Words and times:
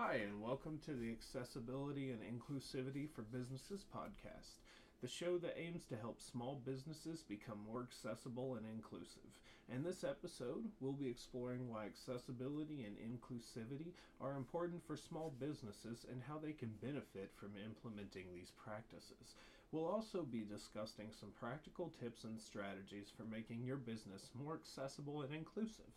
Hi, 0.00 0.20
and 0.22 0.40
welcome 0.40 0.78
to 0.86 0.92
the 0.92 1.10
Accessibility 1.10 2.12
and 2.12 2.22
Inclusivity 2.22 3.10
for 3.10 3.22
Businesses 3.22 3.84
podcast, 3.92 4.62
the 5.02 5.08
show 5.08 5.38
that 5.38 5.58
aims 5.58 5.86
to 5.86 5.96
help 5.96 6.20
small 6.20 6.62
businesses 6.64 7.24
become 7.28 7.58
more 7.66 7.82
accessible 7.82 8.54
and 8.54 8.64
inclusive. 8.64 9.26
In 9.68 9.82
this 9.82 10.04
episode, 10.04 10.70
we'll 10.78 10.92
be 10.92 11.08
exploring 11.08 11.68
why 11.68 11.86
accessibility 11.86 12.84
and 12.84 12.94
inclusivity 12.96 13.90
are 14.20 14.36
important 14.36 14.86
for 14.86 14.96
small 14.96 15.34
businesses 15.40 16.06
and 16.08 16.22
how 16.28 16.38
they 16.38 16.52
can 16.52 16.78
benefit 16.80 17.32
from 17.34 17.58
implementing 17.66 18.26
these 18.32 18.52
practices. 18.52 19.34
We'll 19.72 19.88
also 19.88 20.22
be 20.22 20.46
discussing 20.48 21.10
some 21.10 21.30
practical 21.40 21.92
tips 21.98 22.22
and 22.22 22.40
strategies 22.40 23.10
for 23.10 23.24
making 23.24 23.64
your 23.64 23.78
business 23.78 24.30
more 24.32 24.54
accessible 24.54 25.22
and 25.22 25.34
inclusive. 25.34 25.90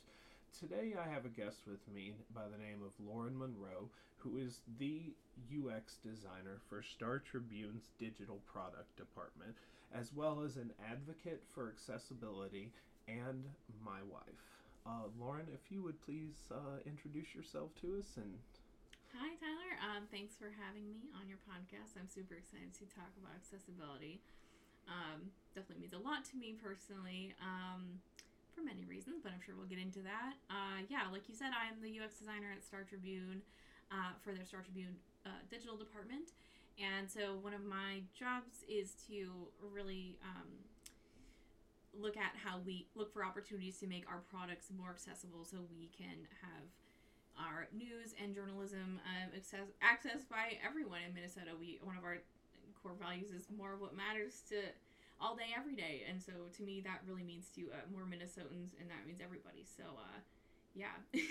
Today, 0.58 0.94
I 1.00 1.10
have 1.10 1.26
a 1.26 1.30
guest 1.30 1.66
with 1.66 1.88
me 1.88 2.14
by 2.36 2.44
the 2.44 2.58
name 2.58 2.84
of 2.86 2.94
Lauren 3.00 3.38
Monroe, 3.38 3.90
who 4.18 4.38
is 4.38 4.60
the 4.78 5.14
UX 5.50 5.98
designer 6.04 6.62
for 6.70 6.84
Star 6.84 7.20
Tribune's 7.20 7.90
digital 7.98 8.42
product 8.46 8.96
department, 8.96 9.56
as 9.94 10.14
well 10.14 10.42
as 10.44 10.58
an 10.58 10.72
advocate 10.86 11.42
for 11.54 11.70
accessibility 11.70 12.72
and 13.08 13.46
my 13.84 14.04
wife. 14.04 14.46
Uh, 14.86 15.10
Lauren, 15.18 15.48
if 15.54 15.72
you 15.72 15.82
would 15.82 16.00
please 16.02 16.52
uh, 16.52 16.78
introduce 16.86 17.34
yourself 17.34 17.72
to 17.82 17.98
us 17.98 18.18
and. 18.18 18.38
Hi, 19.18 19.34
Tyler. 19.40 19.74
Um, 19.82 20.04
thanks 20.12 20.36
for 20.36 20.52
having 20.54 20.88
me 20.88 21.10
on 21.20 21.28
your 21.28 21.40
podcast. 21.50 21.98
I'm 22.00 22.08
super 22.08 22.36
excited 22.36 22.74
to 22.76 22.86
talk 22.86 23.12
about 23.18 23.34
accessibility. 23.36 24.22
Um, 24.88 25.32
definitely 25.56 25.82
means 25.82 25.94
a 25.94 26.00
lot 26.00 26.24
to 26.32 26.38
me 26.38 26.54
personally. 26.54 27.34
Um, 27.42 28.00
for 28.62 28.70
many 28.70 28.86
reasons, 28.86 29.18
but 29.24 29.34
I'm 29.34 29.42
sure 29.42 29.58
we'll 29.58 29.70
get 29.70 29.82
into 29.82 30.06
that. 30.06 30.38
Uh, 30.50 30.86
yeah, 30.90 31.10
like 31.12 31.26
you 31.26 31.34
said, 31.34 31.50
I'm 31.50 31.82
the 31.82 31.90
UX 31.90 32.22
designer 32.22 32.54
at 32.54 32.62
Star 32.64 32.86
Tribune 32.86 33.42
uh, 33.90 34.14
for 34.22 34.34
their 34.34 34.46
Star 34.46 34.62
Tribune 34.62 34.94
uh, 35.26 35.42
digital 35.50 35.76
department. 35.76 36.38
And 36.78 37.10
so 37.10 37.42
one 37.42 37.54
of 37.54 37.66
my 37.66 38.06
jobs 38.14 38.62
is 38.70 38.94
to 39.10 39.50
really 39.74 40.18
um, 40.22 40.62
look 41.98 42.18
at 42.18 42.38
how 42.38 42.62
we 42.62 42.86
look 42.94 43.12
for 43.12 43.26
opportunities 43.26 43.82
to 43.82 43.88
make 43.88 44.06
our 44.06 44.22
products 44.30 44.70
more 44.70 44.94
accessible 44.94 45.44
so 45.44 45.66
we 45.74 45.90
can 45.90 46.30
have 46.46 46.70
our 47.40 47.66
news 47.74 48.14
and 48.22 48.36
journalism 48.36 49.02
um, 49.02 49.30
access, 49.34 49.66
accessed 49.82 50.30
by 50.30 50.62
everyone 50.62 51.02
in 51.08 51.14
Minnesota. 51.14 51.58
We 51.58 51.80
one 51.82 51.98
of 51.98 52.04
our 52.04 52.22
core 52.82 52.94
values 53.00 53.32
is 53.34 53.48
more 53.50 53.74
of 53.74 53.82
what 53.82 53.96
matters 53.98 54.42
to 54.50 54.62
all 55.22 55.36
day, 55.36 55.54
every 55.56 55.76
day. 55.76 56.04
And 56.10 56.22
so 56.22 56.32
to 56.58 56.64
me, 56.64 56.82
that 56.82 57.02
really 57.08 57.24
means 57.24 57.50
to 57.56 57.62
uh, 57.72 57.86
more 57.92 58.04
Minnesotans, 58.04 58.74
and 58.80 58.90
that 58.90 59.06
means 59.06 59.22
everybody. 59.24 59.66
So, 59.66 59.84
uh, 59.84 60.20
yeah. 60.74 60.98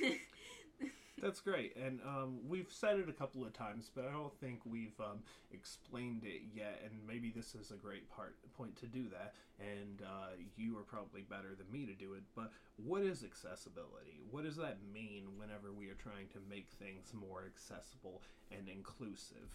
That's 1.20 1.40
great. 1.40 1.76
And 1.76 2.00
um, 2.06 2.38
we've 2.48 2.72
said 2.72 2.98
it 2.98 3.08
a 3.08 3.12
couple 3.12 3.44
of 3.44 3.52
times, 3.52 3.90
but 3.94 4.06
I 4.06 4.12
don't 4.12 4.34
think 4.40 4.60
we've 4.64 4.98
um, 5.00 5.18
explained 5.52 6.22
it 6.24 6.42
yet. 6.54 6.80
And 6.82 6.94
maybe 7.06 7.30
this 7.30 7.54
is 7.54 7.70
a 7.70 7.74
great 7.74 8.08
part 8.10 8.36
point 8.56 8.74
to 8.76 8.86
do 8.86 9.08
that. 9.10 9.34
And 9.58 10.00
uh, 10.02 10.40
you 10.56 10.78
are 10.78 10.82
probably 10.82 11.22
better 11.22 11.54
than 11.56 11.70
me 11.70 11.84
to 11.84 11.92
do 11.92 12.14
it. 12.14 12.22
But 12.34 12.52
what 12.76 13.02
is 13.02 13.22
accessibility? 13.22 14.20
What 14.30 14.44
does 14.44 14.56
that 14.56 14.78
mean 14.94 15.24
whenever 15.36 15.72
we 15.72 15.88
are 15.88 15.94
trying 15.94 16.28
to 16.32 16.38
make 16.48 16.68
things 16.78 17.12
more 17.12 17.44
accessible 17.46 18.22
and 18.50 18.66
inclusive? 18.68 19.52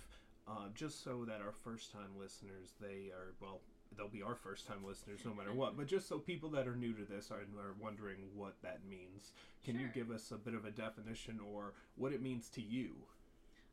Uh, 0.47 0.69
just 0.75 1.03
so 1.03 1.25
that 1.25 1.41
our 1.41 1.53
first 1.53 1.91
time 1.91 2.13
listeners, 2.19 2.73
they 2.79 3.09
are, 3.09 3.33
well, 3.41 3.61
they'll 3.97 4.07
be 4.07 4.21
our 4.21 4.35
first 4.35 4.67
time 4.67 4.85
listeners 4.85 5.19
no 5.25 5.33
matter 5.33 5.53
what. 5.53 5.77
But 5.77 5.87
just 5.87 6.07
so 6.07 6.19
people 6.19 6.49
that 6.51 6.67
are 6.67 6.75
new 6.75 6.93
to 6.93 7.03
this 7.03 7.31
are, 7.31 7.45
are 7.59 7.75
wondering 7.79 8.17
what 8.33 8.55
that 8.61 8.79
means, 8.89 9.31
can 9.63 9.75
sure. 9.75 9.83
you 9.83 9.87
give 9.93 10.11
us 10.11 10.31
a 10.31 10.37
bit 10.37 10.53
of 10.53 10.65
a 10.65 10.71
definition 10.71 11.39
or 11.39 11.73
what 11.95 12.13
it 12.13 12.21
means 12.21 12.49
to 12.49 12.61
you? 12.61 12.91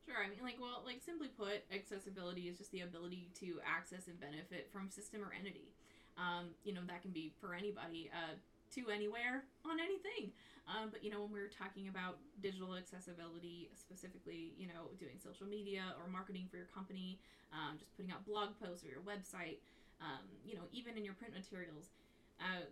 Sure. 0.05 0.15
I 0.23 0.29
mean, 0.29 0.39
like, 0.43 0.57
well, 0.59 0.83
like 0.85 1.01
simply 1.03 1.29
put, 1.29 1.63
accessibility 1.73 2.43
is 2.43 2.57
just 2.57 2.71
the 2.71 2.81
ability 2.81 3.29
to 3.39 3.59
access 3.65 4.07
and 4.07 4.19
benefit 4.19 4.69
from 4.71 4.89
system 4.89 5.21
or 5.21 5.31
entity. 5.37 5.73
Um, 6.17 6.49
you 6.63 6.73
know, 6.73 6.81
that 6.87 7.01
can 7.01 7.11
be 7.11 7.31
for 7.39 7.53
anybody. 7.53 8.11
Uh, 8.13 8.35
to 8.75 8.89
anywhere 8.89 9.45
on 9.65 9.77
anything. 9.79 10.33
Um, 10.65 10.89
but 10.89 11.03
you 11.03 11.11
know, 11.11 11.21
when 11.21 11.31
we 11.31 11.39
are 11.39 11.51
talking 11.51 11.87
about 11.87 12.17
digital 12.41 12.75
accessibility, 12.75 13.69
specifically, 13.75 14.53
you 14.57 14.67
know, 14.67 14.89
doing 14.97 15.19
social 15.21 15.45
media 15.45 15.93
or 15.99 16.09
marketing 16.09 16.47
for 16.49 16.57
your 16.57 16.71
company, 16.71 17.19
um, 17.51 17.77
just 17.77 17.95
putting 17.95 18.11
out 18.11 18.25
blog 18.25 18.55
posts 18.57 18.85
or 18.85 18.89
your 18.89 19.03
website, 19.03 19.59
um, 20.01 20.25
you 20.45 20.55
know, 20.55 20.65
even 20.71 20.97
in 20.97 21.03
your 21.03 21.13
print 21.13 21.33
materials, 21.33 21.91
uh, 22.39 22.65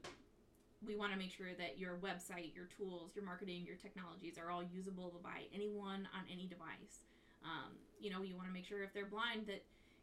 we 0.85 0.95
want 0.95 1.13
to 1.13 1.17
make 1.17 1.29
sure 1.29 1.53
that 1.57 1.77
your 1.77 2.01
website, 2.01 2.55
your 2.55 2.65
tools, 2.65 3.13
your 3.13 3.23
marketing, 3.23 3.63
your 3.65 3.77
technologies 3.77 4.41
are 4.41 4.49
all 4.49 4.65
usable 4.65 5.13
by 5.21 5.45
anyone 5.53 6.09
on 6.17 6.25
any 6.31 6.49
device. 6.49 7.05
Um, 7.45 7.77
you 8.01 8.09
know, 8.09 8.21
you 8.25 8.35
want 8.35 8.47
to 8.49 8.53
make 8.53 8.65
sure 8.65 8.81
if 8.81 8.93
they're 8.93 9.09
blind 9.09 9.45
that 9.45 9.61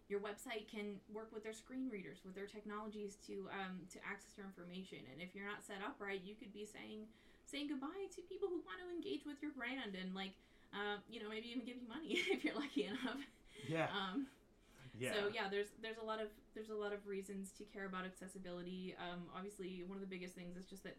your 0.08 0.20
website 0.20 0.70
can 0.70 0.96
work 1.12 1.28
with 1.34 1.44
their 1.44 1.52
screen 1.52 1.90
readers, 1.90 2.24
with 2.24 2.34
their 2.34 2.46
technologies 2.46 3.18
to 3.28 3.50
um, 3.52 3.84
to 3.92 3.98
access 4.06 4.38
your 4.38 4.46
information. 4.46 5.04
And 5.12 5.20
if 5.20 5.34
you're 5.34 5.46
not 5.46 5.60
set 5.66 5.84
up 5.84 6.00
right, 6.00 6.20
you 6.24 6.34
could 6.34 6.52
be 6.54 6.64
saying 6.64 7.04
saying 7.44 7.68
goodbye 7.68 8.08
to 8.14 8.20
people 8.24 8.48
who 8.48 8.60
want 8.64 8.80
to 8.80 8.88
engage 8.88 9.24
with 9.24 9.40
your 9.40 9.52
brand 9.52 9.96
and 9.96 10.14
like, 10.14 10.32
uh, 10.72 11.00
you 11.08 11.20
know, 11.20 11.28
maybe 11.28 11.48
even 11.52 11.64
give 11.64 11.76
you 11.76 11.88
money 11.88 12.16
if 12.32 12.44
you're 12.44 12.56
lucky 12.56 12.88
enough. 12.88 13.20
Yeah. 13.68 13.88
Um, 13.92 14.28
yeah. 14.98 15.12
So 15.12 15.30
yeah, 15.34 15.48
there's 15.50 15.68
there's 15.82 15.98
a 15.98 16.04
lot 16.04 16.20
of 16.20 16.28
there's 16.54 16.70
a 16.70 16.74
lot 16.74 16.92
of 16.92 17.06
reasons 17.06 17.50
to 17.58 17.64
care 17.64 17.86
about 17.86 18.04
accessibility. 18.04 18.94
Um, 18.98 19.24
obviously, 19.34 19.84
one 19.86 19.96
of 19.96 20.00
the 20.00 20.08
biggest 20.08 20.34
things 20.34 20.56
is 20.56 20.66
just 20.66 20.84
that 20.84 20.96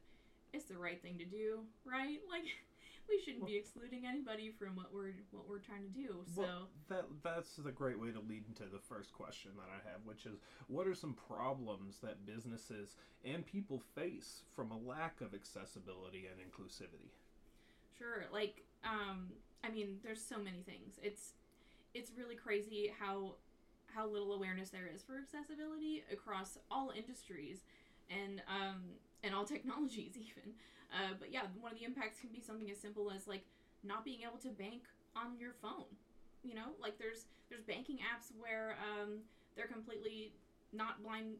it's 0.53 0.65
the 0.65 0.77
right 0.77 1.01
thing 1.01 1.17
to 1.17 1.25
do, 1.25 1.61
right? 1.85 2.19
Like 2.29 2.45
we 3.09 3.19
shouldn't 3.19 3.41
well, 3.41 3.49
be 3.49 3.57
excluding 3.57 4.05
anybody 4.05 4.51
from 4.51 4.75
what 4.75 4.93
we're 4.93 5.13
what 5.31 5.49
we're 5.49 5.59
trying 5.59 5.81
to 5.81 5.89
do. 5.89 6.21
So 6.35 6.41
well, 6.41 6.69
that 6.89 7.05
that's 7.23 7.55
the 7.55 7.71
great 7.71 7.99
way 7.99 8.11
to 8.11 8.19
lead 8.19 8.43
into 8.47 8.63
the 8.71 8.79
first 8.79 9.13
question 9.13 9.51
that 9.57 9.67
I 9.67 9.89
have, 9.89 10.01
which 10.05 10.25
is 10.25 10.39
what 10.67 10.87
are 10.87 10.93
some 10.93 11.15
problems 11.27 11.97
that 12.03 12.25
businesses 12.25 12.95
and 13.25 13.45
people 13.45 13.81
face 13.95 14.43
from 14.55 14.71
a 14.71 14.77
lack 14.77 15.21
of 15.21 15.33
accessibility 15.33 16.27
and 16.29 16.39
inclusivity? 16.39 17.09
Sure, 17.97 18.25
like 18.31 18.63
um, 18.83 19.29
I 19.63 19.69
mean, 19.71 19.97
there's 20.03 20.23
so 20.23 20.37
many 20.37 20.61
things. 20.61 20.99
It's 21.01 21.33
it's 21.93 22.11
really 22.17 22.35
crazy 22.35 22.93
how 22.99 23.35
how 23.93 24.07
little 24.07 24.33
awareness 24.33 24.69
there 24.69 24.89
is 24.93 25.01
for 25.03 25.17
accessibility 25.17 26.03
across 26.11 26.57
all 26.69 26.91
industries 26.95 27.59
and 28.09 28.41
um, 28.47 28.81
and 29.23 29.33
all 29.33 29.45
technologies 29.55 30.13
even. 30.15 30.53
Uh, 30.89 31.13
but 31.19 31.31
yeah, 31.31 31.43
one 31.59 31.71
of 31.71 31.77
the 31.77 31.85
impacts 31.85 32.19
can 32.19 32.29
be 32.29 32.41
something 32.41 32.69
as 32.71 32.79
simple 32.79 33.11
as 33.11 33.27
like 33.27 33.45
not 33.83 34.03
being 34.03 34.21
able 34.21 34.39
to 34.39 34.49
bank 34.49 34.83
on 35.15 35.37
your 35.39 35.53
phone. 35.61 35.89
You 36.43 36.55
know, 36.55 36.73
like 36.81 36.97
there's 36.97 37.25
there's 37.49 37.63
banking 37.63 37.97
apps 37.97 38.31
where 38.39 38.75
um, 38.81 39.19
they're 39.55 39.67
completely 39.67 40.33
not 40.73 41.01
blind 41.03 41.35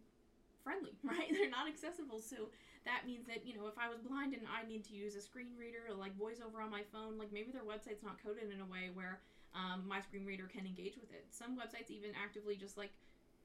friendly, 0.63 0.97
right? 1.03 1.29
They're 1.31 1.49
not 1.49 1.67
accessible. 1.67 2.19
So 2.19 2.49
that 2.85 3.05
means 3.05 3.27
that, 3.27 3.45
you 3.45 3.55
know, 3.55 3.67
if 3.67 3.77
I 3.77 3.89
was 3.89 3.99
blind 3.99 4.33
and 4.33 4.43
I 4.47 4.67
need 4.67 4.83
to 4.85 4.93
use 4.93 5.15
a 5.15 5.21
screen 5.21 5.53
reader 5.57 5.87
or 5.89 5.95
like 5.95 6.17
voiceover 6.17 6.63
on 6.63 6.71
my 6.71 6.83
phone, 6.91 7.17
like 7.17 7.31
maybe 7.31 7.51
their 7.51 7.65
website's 7.65 8.03
not 8.03 8.21
coded 8.21 8.51
in 8.51 8.61
a 8.61 8.65
way 8.65 8.89
where 8.93 9.19
um, 9.55 9.87
my 9.87 10.01
screen 10.01 10.25
reader 10.25 10.49
can 10.51 10.65
engage 10.65 10.95
with 10.95 11.11
it. 11.11 11.25
Some 11.29 11.57
websites 11.57 11.89
even 11.89 12.11
actively 12.21 12.55
just 12.55 12.77
like 12.77 12.91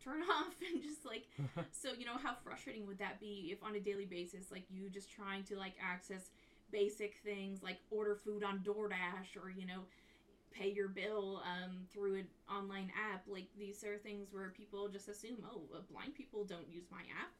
turn 0.03 0.23
off 0.41 0.55
and 0.73 0.83
just 0.83 1.05
like 1.05 1.27
so 1.73 1.91
you 1.97 2.05
know 2.05 2.17
how 2.23 2.35
frustrating 2.45 2.87
would 2.87 2.99
that 2.99 3.21
be 3.21 3.51
if 3.53 3.63
on 3.63 3.75
a 3.77 3.81
daily 3.81 4.05
basis 4.05 4.51
like 4.51 4.65
you 4.69 4.91
just 4.91 5.11
trying 5.11 5.43
to 5.45 5.57
like 5.57 5.75
access 5.81 6.31
basic 6.71 7.17
things 7.25 7.63
like 7.63 7.79
order 7.91 8.15
food 8.15 8.43
on 8.43 8.59
DoorDash 8.59 9.41
or 9.43 9.51
you 9.51 9.67
know 9.67 9.81
pay 10.53 10.71
your 10.71 10.89
bill 10.89 11.43
um, 11.45 11.87
through 11.93 12.15
an 12.15 12.27
online 12.51 12.91
app 13.13 13.23
like 13.27 13.47
these 13.59 13.83
are 13.85 13.97
things 13.97 14.29
where 14.33 14.51
people 14.51 14.89
just 14.89 15.09
assume 15.09 15.39
oh 15.51 15.63
blind 15.91 16.15
people 16.15 16.45
don't 16.45 16.69
use 16.71 16.85
my 16.91 17.01
app 17.21 17.33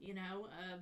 you 0.00 0.14
know 0.14 0.48
um, 0.58 0.80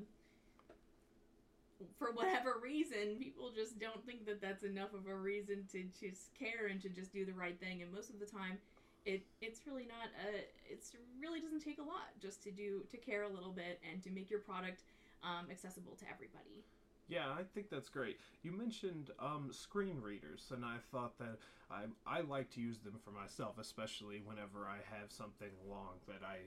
for 1.99 2.13
whatever 2.13 2.55
reason, 2.63 3.17
people 3.19 3.51
just 3.55 3.79
don't 3.79 4.05
think 4.05 4.27
that 4.27 4.41
that's 4.41 4.65
enough 4.65 4.95
of 4.95 5.07
a 5.07 5.15
reason 5.15 5.65
to 5.73 5.85
just 5.99 6.35
care 6.35 6.67
and 6.71 6.81
to 6.83 6.89
just 6.89 7.13
do 7.13 7.25
the 7.25 7.33
right 7.33 7.59
thing. 7.61 7.83
And 7.83 7.93
most 7.93 8.11
of 8.11 8.19
the 8.19 8.27
time, 8.27 8.59
it 9.05 9.25
it's 9.41 9.61
really 9.67 9.87
not 9.87 10.11
a 10.27 10.45
it's 10.71 10.93
really 11.21 11.41
doesn't 11.41 11.61
take 11.61 11.79
a 11.79 11.83
lot 11.83 12.13
just 12.21 12.43
to 12.43 12.51
do 12.51 12.83
to 12.91 12.97
care 12.97 13.23
a 13.23 13.29
little 13.29 13.53
bit 13.53 13.81
and 13.91 14.03
to 14.03 14.11
make 14.11 14.31
your 14.31 14.41
product 14.41 14.83
um, 15.23 15.47
accessible 15.51 15.95
to 15.97 16.05
everybody. 16.13 16.65
Yeah, 17.09 17.31
I 17.31 17.43
think 17.55 17.71
that's 17.71 17.89
great. 17.89 18.21
You 18.43 18.53
mentioned 18.53 19.11
um, 19.19 19.49
screen 19.51 20.03
readers, 20.03 20.53
and 20.55 20.63
I 20.63 20.77
thought 20.93 21.19
that 21.19 21.39
I 21.71 21.85
I 22.07 22.21
like 22.21 22.51
to 22.55 22.61
use 22.61 22.79
them 22.79 22.99
for 23.05 23.11
myself, 23.11 23.59
especially 23.59 24.21
whenever 24.25 24.67
I 24.67 24.79
have 24.99 25.11
something 25.11 25.51
long 25.69 25.97
that 26.07 26.21
I 26.23 26.39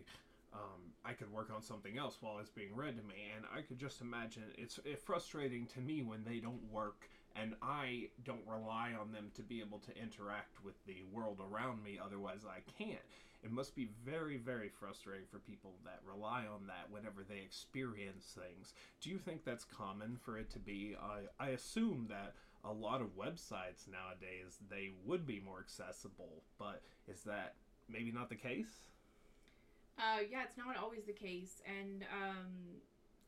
um, 0.54 0.94
I 1.06 1.14
could 1.14 1.32
work 1.32 1.50
on 1.54 1.62
something 1.62 1.98
else 1.98 2.18
while 2.22 2.40
it's 2.40 2.50
being 2.50 2.76
read 2.76 2.98
to 2.98 3.04
me, 3.04 3.32
and 3.36 3.46
I 3.56 3.62
could 3.62 3.80
just 3.80 4.02
imagine 4.02 4.44
it's, 4.58 4.80
it's 4.86 5.04
frustrating 5.04 5.66
to 5.68 5.80
me 5.80 6.04
when 6.04 6.24
they 6.24 6.38
don't 6.38 6.64
work 6.72 7.10
and 7.36 7.56
I 7.62 8.10
don't 8.26 8.46
rely 8.46 8.92
on 9.00 9.12
them 9.12 9.32
to 9.36 9.42
be 9.42 9.62
able 9.62 9.80
to 9.80 9.98
interact 9.98 10.64
with 10.64 10.76
the 10.86 11.04
world 11.12 11.40
around 11.40 11.84
me, 11.84 12.00
otherwise, 12.04 12.42
I 12.46 12.60
can't. 12.78 13.00
It 13.44 13.52
must 13.52 13.76
be 13.76 13.90
very, 14.06 14.38
very 14.38 14.70
frustrating 14.70 15.26
for 15.32 15.40
people 15.40 15.74
that 15.84 16.02
rely 16.06 16.42
on 16.42 16.68
that 16.68 16.92
whenever 16.92 17.24
they 17.24 17.38
experience 17.38 18.38
things. 18.38 18.74
Do 19.02 19.10
you 19.10 19.18
think 19.18 19.44
that's 19.44 19.64
common 19.64 20.18
for 20.22 20.38
it 20.38 20.52
to 20.52 20.60
be? 20.60 20.96
I, 21.02 21.44
I 21.44 21.50
assume 21.50 22.08
that 22.10 22.36
a 22.64 22.72
lot 22.72 23.02
of 23.02 23.18
websites 23.18 23.88
nowadays 23.90 24.60
they 24.70 24.92
would 25.06 25.26
be 25.26 25.40
more 25.44 25.60
accessible, 25.60 26.44
but 26.60 26.84
is 27.08 27.22
that 27.24 27.56
maybe 27.90 28.12
not 28.12 28.30
the 28.30 28.36
case? 28.36 28.90
Uh, 29.98 30.20
yeah, 30.30 30.44
it's 30.44 30.58
not 30.58 30.76
always 30.76 31.04
the 31.06 31.14
case, 31.14 31.62
and 31.66 32.04
um, 32.12 32.82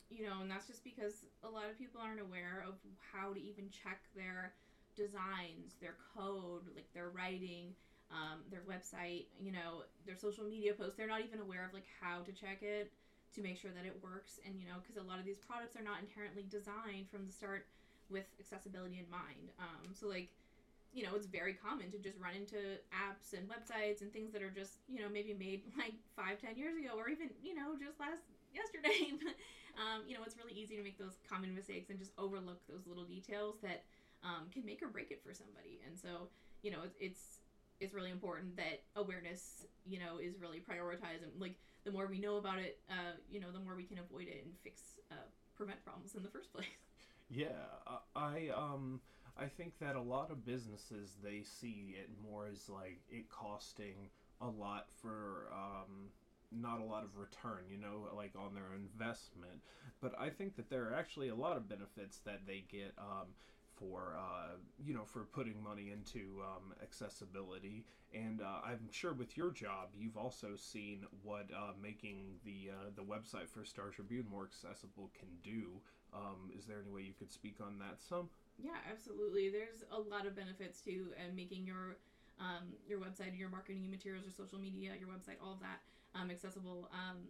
you 0.09 0.23
know, 0.23 0.41
and 0.41 0.49
that's 0.49 0.67
just 0.67 0.83
because 0.83 1.25
a 1.43 1.49
lot 1.49 1.69
of 1.69 1.77
people 1.77 2.01
aren't 2.01 2.19
aware 2.19 2.63
of 2.67 2.75
how 3.11 3.33
to 3.33 3.39
even 3.39 3.69
check 3.69 3.99
their 4.15 4.51
designs, 4.95 5.75
their 5.81 5.95
code, 6.15 6.63
like 6.75 6.85
their 6.93 7.09
writing, 7.09 7.73
um, 8.11 8.39
their 8.49 8.61
website, 8.61 9.25
you 9.39 9.51
know, 9.51 9.83
their 10.05 10.15
social 10.15 10.43
media 10.43 10.73
posts. 10.73 10.95
They're 10.95 11.07
not 11.07 11.21
even 11.21 11.39
aware 11.39 11.63
of 11.63 11.73
like 11.73 11.85
how 12.01 12.21
to 12.21 12.31
check 12.31 12.61
it 12.61 12.89
to 13.33 13.41
make 13.41 13.57
sure 13.57 13.71
that 13.71 13.85
it 13.85 13.95
works, 14.01 14.39
and 14.45 14.57
you 14.57 14.65
know, 14.65 14.77
because 14.81 14.95
a 14.97 15.05
lot 15.05 15.19
of 15.19 15.25
these 15.25 15.37
products 15.37 15.75
are 15.75 15.81
not 15.83 15.99
inherently 16.01 16.45
designed 16.49 17.07
from 17.09 17.25
the 17.25 17.31
start 17.31 17.65
with 18.09 18.25
accessibility 18.39 18.97
in 18.97 19.09
mind. 19.09 19.51
Um, 19.59 19.93
so 19.93 20.07
like 20.07 20.29
you 20.93 21.03
know, 21.03 21.15
it's 21.15 21.25
very 21.25 21.53
common 21.57 21.89
to 21.89 21.97
just 21.97 22.17
run 22.21 22.37
into 22.37 22.77
apps 22.93 23.33
and 23.33 23.49
websites 23.49 24.01
and 24.01 24.13
things 24.13 24.31
that 24.31 24.41
are 24.41 24.53
just, 24.53 24.85
you 24.87 25.01
know, 25.01 25.09
maybe 25.11 25.33
made 25.33 25.65
like 25.77 25.97
five, 26.15 26.39
ten 26.39 26.55
years 26.55 26.77
ago, 26.77 26.93
or 26.95 27.09
even, 27.09 27.29
you 27.41 27.55
know, 27.55 27.73
just 27.73 27.99
last 27.99 28.21
yesterday. 28.53 29.17
um, 29.81 30.05
you 30.07 30.13
know, 30.13 30.21
it's 30.23 30.37
really 30.37 30.53
easy 30.53 30.77
to 30.77 30.83
make 30.83 30.97
those 30.97 31.17
common 31.27 31.53
mistakes 31.53 31.89
and 31.89 31.97
just 31.97 32.11
overlook 32.17 32.61
those 32.69 32.85
little 32.85 33.03
details 33.03 33.57
that 33.65 33.83
um, 34.23 34.47
can 34.53 34.63
make 34.63 34.81
or 34.81 34.87
break 34.87 35.09
it 35.09 35.21
for 35.25 35.33
somebody. 35.33 35.81
And 35.85 35.97
so, 35.97 36.29
you 36.61 36.71
know, 36.71 36.85
it's, 36.85 36.95
it's 36.99 37.21
it's 37.79 37.93
really 37.93 38.11
important 38.11 38.55
that 38.55 38.83
awareness, 38.95 39.65
you 39.85 39.99
know, 39.99 40.17
is 40.21 40.39
really 40.39 40.61
prioritized. 40.61 41.23
And 41.23 41.33
like 41.39 41.57
the 41.83 41.91
more 41.91 42.07
we 42.07 42.19
know 42.19 42.37
about 42.37 42.59
it, 42.59 42.79
uh, 42.89 43.17
you 43.29 43.39
know, 43.39 43.51
the 43.51 43.59
more 43.59 43.75
we 43.75 43.83
can 43.83 43.97
avoid 43.97 44.27
it 44.27 44.45
and 44.45 44.53
fix, 44.63 44.99
uh, 45.11 45.15
prevent 45.55 45.83
problems 45.83 46.15
in 46.15 46.23
the 46.23 46.29
first 46.29 46.53
place. 46.53 46.67
Yeah, 47.29 47.65
I 48.15 48.49
um 48.55 49.01
I 49.37 49.47
think 49.47 49.79
that 49.79 49.95
a 49.95 50.01
lot 50.01 50.31
of 50.31 50.45
businesses 50.45 51.17
they 51.23 51.41
see 51.43 51.95
it 51.99 52.09
more 52.23 52.47
as 52.47 52.69
like 52.69 53.01
it 53.09 53.29
costing 53.29 54.09
a 54.41 54.47
lot 54.47 54.87
for 55.01 55.47
um, 55.51 56.09
not 56.51 56.79
a 56.79 56.83
lot 56.83 57.03
of 57.03 57.17
return, 57.17 57.63
you 57.69 57.77
know, 57.77 58.09
like 58.15 58.33
on 58.37 58.53
their 58.53 58.73
investment. 58.75 59.61
But 60.01 60.13
I 60.19 60.29
think 60.29 60.55
that 60.57 60.69
there 60.69 60.89
are 60.89 60.93
actually 60.93 61.29
a 61.29 61.35
lot 61.35 61.57
of 61.57 61.67
benefits 61.67 62.19
that 62.25 62.41
they 62.45 62.63
get 62.69 62.93
um, 62.97 63.27
for 63.75 64.15
uh, 64.17 64.55
you 64.83 64.93
know 64.93 65.03
for 65.05 65.21
putting 65.21 65.61
money 65.63 65.91
into 65.91 66.41
um, 66.41 66.73
accessibility. 66.81 67.85
And 68.13 68.41
uh, 68.41 68.61
I'm 68.63 68.91
sure 68.91 69.13
with 69.13 69.35
your 69.35 69.51
job, 69.51 69.89
you've 69.97 70.17
also 70.17 70.49
seen 70.55 71.05
what 71.23 71.47
uh, 71.55 71.71
making 71.81 72.35
the 72.45 72.71
uh, 72.71 72.89
the 72.95 73.03
website 73.03 73.49
for 73.49 73.65
Star 73.65 73.89
Tribune 73.89 74.25
more 74.29 74.43
accessible 74.43 75.09
can 75.17 75.29
do. 75.43 75.81
Um, 76.13 76.51
is 76.55 76.65
there 76.65 76.77
any 76.79 76.91
way 76.91 77.01
you 77.01 77.13
could 77.17 77.31
speak 77.31 77.55
on 77.59 77.79
that 77.79 78.01
some? 78.07 78.29
Yeah, 78.57 78.77
absolutely. 78.89 79.49
There's 79.49 79.83
a 79.91 79.99
lot 79.99 80.25
of 80.25 80.35
benefits 80.35 80.81
to 80.81 81.13
uh, 81.17 81.33
making 81.35 81.65
your 81.65 81.97
um, 82.39 82.73
your 82.87 82.99
website, 82.99 83.37
your 83.37 83.49
marketing 83.49 83.89
materials, 83.89 84.25
your 84.25 84.33
social 84.33 84.59
media, 84.59 84.91
your 84.99 85.09
website, 85.09 85.37
all 85.41 85.53
of 85.53 85.59
that 85.61 85.81
um, 86.15 86.31
accessible. 86.31 86.89
Um, 86.93 87.21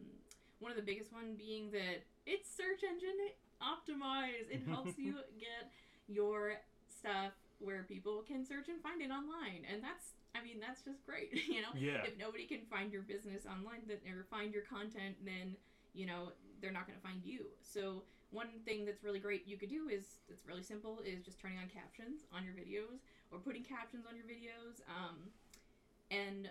one 0.59 0.71
of 0.71 0.77
the 0.77 0.83
biggest 0.83 1.11
one 1.11 1.35
being 1.35 1.71
that 1.71 2.03
it's 2.25 2.49
search 2.49 2.83
engine 2.83 3.19
optimized. 3.59 4.51
It 4.51 4.63
helps 4.67 4.97
you 4.97 5.19
get 5.39 5.71
your 6.07 6.55
stuff 6.87 7.33
where 7.59 7.83
people 7.83 8.23
can 8.27 8.45
search 8.45 8.67
and 8.67 8.81
find 8.81 9.01
it 9.01 9.11
online, 9.11 9.63
and 9.71 9.83
that's 9.83 10.15
I 10.35 10.43
mean 10.43 10.59
that's 10.59 10.81
just 10.83 11.05
great. 11.05 11.31
you 11.47 11.61
know, 11.61 11.73
yeah. 11.75 12.03
if 12.03 12.17
nobody 12.17 12.45
can 12.45 12.61
find 12.69 12.91
your 12.91 13.03
business 13.03 13.43
online, 13.45 13.83
that 13.87 14.01
or 14.07 14.25
find 14.29 14.53
your 14.53 14.63
content, 14.63 15.15
then 15.23 15.55
you 15.93 16.05
know 16.05 16.31
they're 16.61 16.71
not 16.71 16.87
going 16.87 16.97
to 16.97 17.03
find 17.05 17.21
you. 17.23 17.45
So 17.61 18.03
one 18.33 18.49
thing 18.65 18.83
that's 18.83 19.03
really 19.03 19.19
great 19.19 19.47
you 19.47 19.57
could 19.57 19.69
do 19.69 19.87
is 19.87 20.17
it's 20.27 20.45
really 20.45 20.63
simple 20.63 20.99
is 21.05 21.23
just 21.23 21.39
turning 21.39 21.57
on 21.59 21.69
captions 21.69 22.25
on 22.33 22.43
your 22.43 22.53
videos 22.53 23.05
or 23.31 23.37
putting 23.37 23.63
captions 23.63 24.05
on 24.09 24.17
your 24.17 24.25
videos 24.25 24.81
um, 24.89 25.29
and 26.09 26.49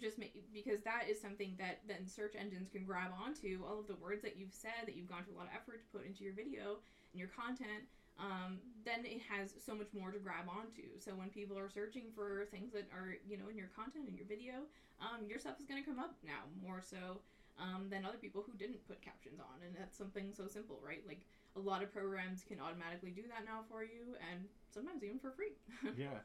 just 0.00 0.18
make 0.18 0.32
because 0.52 0.80
that 0.84 1.04
is 1.08 1.20
something 1.20 1.56
that 1.58 1.80
then 1.88 2.06
search 2.06 2.32
engines 2.38 2.68
can 2.68 2.84
grab 2.84 3.10
onto 3.12 3.60
all 3.66 3.80
of 3.80 3.88
the 3.88 3.96
words 3.96 4.22
that 4.22 4.36
you've 4.36 4.52
said 4.52 4.84
that 4.86 4.96
you've 4.96 5.08
gone 5.08 5.24
to 5.24 5.32
a 5.32 5.36
lot 5.36 5.48
of 5.48 5.52
effort 5.56 5.80
to 5.80 5.88
put 5.92 6.06
into 6.06 6.24
your 6.24 6.32
video 6.32 6.80
and 7.12 7.20
your 7.20 7.28
content 7.28 7.84
um, 8.20 8.60
then 8.84 9.04
it 9.04 9.20
has 9.28 9.54
so 9.64 9.74
much 9.74 9.88
more 9.96 10.12
to 10.12 10.18
grab 10.18 10.44
onto. 10.44 11.00
So 11.00 11.12
when 11.16 11.30
people 11.30 11.58
are 11.58 11.70
searching 11.70 12.12
for 12.14 12.44
things 12.50 12.72
that 12.72 12.84
are 12.92 13.16
you 13.26 13.36
know 13.36 13.48
in 13.48 13.56
your 13.56 13.72
content 13.74 14.08
in 14.08 14.14
your 14.14 14.26
video 14.26 14.68
um, 15.00 15.24
your 15.28 15.38
stuff 15.38 15.58
is 15.60 15.66
going 15.66 15.82
to 15.82 15.88
come 15.88 15.98
up 15.98 16.14
now 16.24 16.44
more 16.60 16.80
so 16.84 17.20
um, 17.58 17.88
than 17.90 18.04
other 18.04 18.18
people 18.18 18.42
who 18.46 18.56
didn't 18.56 18.86
put 18.86 19.00
captions 19.02 19.40
on. 19.40 19.62
And 19.64 19.74
that's 19.76 19.96
something 19.96 20.32
so 20.32 20.46
simple, 20.46 20.80
right? 20.84 21.02
Like 21.06 21.26
a 21.56 21.60
lot 21.60 21.82
of 21.82 21.92
programs 21.92 22.44
can 22.44 22.60
automatically 22.60 23.10
do 23.10 23.22
that 23.28 23.44
now 23.44 23.60
for 23.68 23.82
you, 23.82 24.16
and 24.30 24.44
sometimes 24.70 25.02
even 25.04 25.18
for 25.18 25.30
free. 25.30 25.56
yeah. 25.96 26.20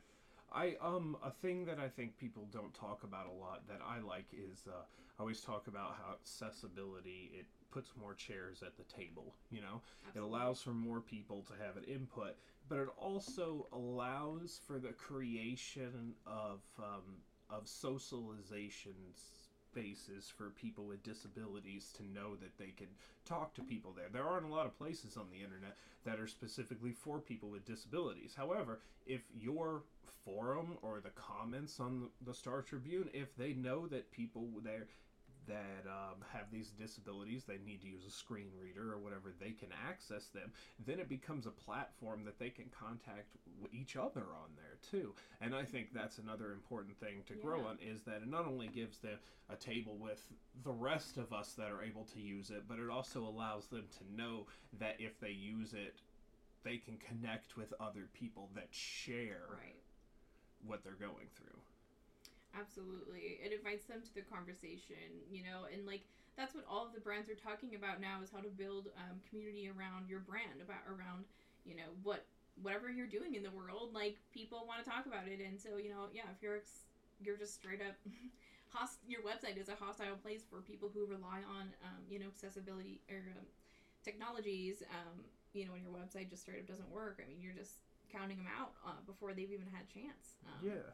I 0.52 0.76
um 0.82 1.18
a 1.24 1.30
thing 1.30 1.66
that 1.66 1.78
I 1.78 1.90
think 1.90 2.18
people 2.18 2.48
don't 2.52 2.74
talk 2.74 3.04
about 3.04 3.28
a 3.28 3.32
lot 3.32 3.68
that 3.68 3.82
I 3.86 4.00
like 4.00 4.28
is 4.32 4.66
uh, 4.68 4.84
I 5.20 5.22
always 5.22 5.42
talk 5.42 5.68
about 5.68 5.98
how 5.98 6.14
accessibility 6.14 7.32
it 7.38 7.46
puts 7.70 7.92
more 8.00 8.14
chairs 8.14 8.64
at 8.66 8.78
the 8.78 8.84
table. 8.84 9.36
You 9.52 9.62
know, 9.62 9.82
Absolutely. 10.08 10.22
it 10.22 10.24
allows 10.24 10.62
for 10.62 10.70
more 10.70 11.02
people 11.02 11.44
to 11.44 11.54
have 11.62 11.76
an 11.76 11.84
input, 11.84 12.38
but 12.70 12.80
it 12.80 12.88
also 12.98 13.68
allows 13.74 14.60
for 14.66 14.80
the 14.80 14.94
creation 14.94 16.14
of 16.26 16.62
um, 16.80 17.24
of 17.50 17.66
socializations 17.66 19.47
spaces 19.78 20.32
for 20.36 20.50
people 20.50 20.86
with 20.86 21.04
disabilities 21.04 21.94
to 21.96 22.04
know 22.04 22.36
that 22.36 22.58
they 22.58 22.72
can 22.78 22.88
talk 23.26 23.54
to 23.54 23.62
people 23.62 23.94
there. 23.96 24.08
There 24.12 24.28
aren't 24.28 24.50
a 24.50 24.54
lot 24.54 24.66
of 24.66 24.78
places 24.78 25.18
on 25.18 25.28
the 25.32 25.44
internet 25.44 25.76
that 26.06 26.20
are 26.20 26.28
specifically 26.28 26.92
for 26.92 27.20
people 27.20 27.50
with 27.50 27.66
disabilities. 27.66 28.34
However, 28.36 28.80
if 29.06 29.22
your 29.40 29.84
forum 30.26 30.78
or 30.82 31.00
the 31.00 31.12
comments 31.12 31.80
on 31.80 32.10
the 32.26 32.34
Star 32.34 32.62
Tribune, 32.62 33.10
if 33.14 33.36
they 33.36 33.54
know 33.54 33.88
that 33.88 34.12
people 34.12 34.48
there 34.64 34.88
that 35.48 35.88
um, 35.88 36.24
have 36.34 36.52
these 36.52 36.70
disabilities, 36.70 37.44
they 37.46 37.58
need 37.66 37.82
to 37.82 37.88
use 37.88 38.06
a 38.06 38.12
screen 38.12 38.50
reader 38.62 38.94
or 38.94 38.98
whatever, 38.98 39.34
they 39.40 39.52
can 39.52 39.70
access 39.88 40.28
them, 40.28 40.52
then 40.86 41.00
it 41.00 41.10
becomes 41.10 41.46
a 41.46 41.52
platform 41.52 42.24
that 42.26 42.40
they 42.40 42.50
can 42.50 42.66
contact 42.78 43.36
each 43.74 43.96
other 43.96 44.22
on 44.22 44.50
there 44.56 44.78
too. 44.90 45.14
And 45.42 45.56
I 45.56 45.64
think 45.64 45.94
that's 45.94 46.18
another 46.18 46.52
important 46.52 47.00
thing 47.00 47.24
to 47.28 47.36
yeah. 47.36 47.42
grow 47.42 47.66
on 47.66 47.78
is 47.82 48.04
that 48.04 48.22
it 48.22 48.30
not 48.30 48.46
only 48.46 48.68
gives 48.68 49.00
them 49.00 49.18
a 49.50 49.56
table 49.56 49.98
with 50.00 50.22
the 50.64 50.72
rest 50.72 51.18
of 51.18 51.34
us 51.34 51.54
that 51.54 51.72
are 51.72 51.84
able 51.84 52.04
to 52.14 52.20
use 52.20 52.50
it, 52.50 52.64
but 52.68 52.80
it 52.80 52.90
also 52.90 53.22
allows 53.22 53.68
them 53.68 53.86
to 53.98 54.22
know 54.22 54.46
that 54.80 54.96
if 55.00 55.20
they 55.20 55.32
use 55.32 55.74
it, 55.74 56.02
they 56.64 56.78
can 56.78 56.98
connect 56.98 57.56
with 57.56 57.74
other 57.80 58.10
people 58.14 58.50
that 58.56 58.68
share 58.72 59.48
right. 59.52 59.76
what 60.66 60.84
they're 60.84 60.94
going 60.94 61.28
through. 61.36 61.60
Absolutely. 62.56 63.40
It 63.44 63.52
invites 63.52 63.86
them 63.86 64.02
to 64.02 64.14
the 64.14 64.22
conversation, 64.22 65.26
you 65.30 65.44
know, 65.44 65.66
and 65.72 65.86
like 65.86 66.04
that's 66.36 66.54
what 66.54 66.66
all 66.70 66.86
of 66.86 66.94
the 66.94 67.02
brands 67.02 67.30
are 67.30 67.36
talking 67.38 67.76
about 67.76 68.00
now 68.00 68.22
is 68.22 68.30
how 68.30 68.40
to 68.40 68.50
build 68.50 68.90
um, 68.98 69.18
community 69.30 69.70
around 69.70 70.10
your 70.10 70.22
brand, 70.22 70.62
about 70.62 70.86
around, 70.86 71.26
you 71.66 71.76
know, 71.76 71.94
what 72.04 72.26
whatever 72.62 72.90
you're 72.90 73.10
doing 73.10 73.36
in 73.36 73.44
the 73.44 73.54
world, 73.54 73.94
like 73.94 74.18
people 74.34 74.66
want 74.66 74.84
to 74.84 74.88
talk 74.90 75.06
about 75.06 75.28
it. 75.30 75.38
And 75.42 75.60
so, 75.60 75.78
you 75.78 75.90
know, 75.90 76.10
yeah, 76.14 76.26
if 76.34 76.42
you're 76.42 76.58
ex- 76.58 76.90
you're 77.22 77.38
just 77.38 77.54
straight 77.54 77.82
up 77.82 77.96
host 78.74 79.00
your 79.08 79.22
website 79.22 79.58
is 79.58 79.70
a 79.70 79.76
hostile 79.76 80.16
place 80.22 80.44
for 80.50 80.62
people 80.62 80.90
who 80.94 81.06
rely 81.06 81.42
on 81.48 81.72
um, 81.84 82.02
you 82.10 82.20
know 82.20 82.28
accessibility 82.28 83.02
or 83.10 83.34
um, 83.38 83.46
technologies 84.04 84.84
um, 84.92 85.24
you 85.54 85.66
know 85.66 85.72
when 85.72 85.82
your 85.82 85.92
website 85.92 86.30
just 86.30 86.44
straight 86.44 86.60
up 86.60 86.68
doesn't 86.68 86.90
work 86.92 87.20
i 87.24 87.28
mean 87.28 87.42
you're 87.42 87.56
just 87.56 87.82
counting 88.12 88.38
them 88.38 88.48
out 88.52 88.72
uh, 88.86 89.00
before 89.06 89.34
they've 89.34 89.52
even 89.52 89.68
had 89.72 89.84
a 89.84 89.92
chance 89.92 90.38
um, 90.46 90.62
yeah 90.62 90.88